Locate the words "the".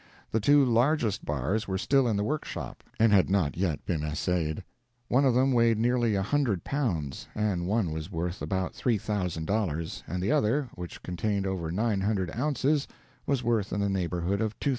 0.31-0.39, 2.17-2.23, 10.23-10.31, 13.79-13.89